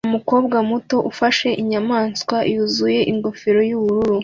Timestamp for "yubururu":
3.69-4.17